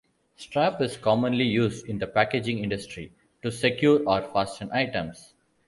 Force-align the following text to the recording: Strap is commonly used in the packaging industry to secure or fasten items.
Strap 0.35 0.81
is 0.81 0.97
commonly 0.97 1.43
used 1.43 1.85
in 1.87 1.99
the 1.99 2.07
packaging 2.07 2.57
industry 2.57 3.13
to 3.43 3.51
secure 3.51 4.01
or 4.09 4.23
fasten 4.33 4.71
items. 4.71 5.35